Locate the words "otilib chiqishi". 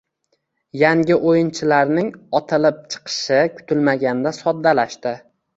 2.39-3.39